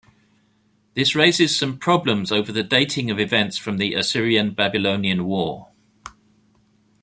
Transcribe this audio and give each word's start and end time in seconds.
This 0.95 1.13
raises 1.13 1.55
some 1.55 1.77
problems 1.77 2.31
over 2.31 2.51
the 2.51 2.63
dating 2.63 3.11
of 3.11 3.19
events 3.19 3.59
from 3.59 3.77
the 3.77 3.93
Assyrian-Babylonian 3.93 5.25
war. 5.25 5.69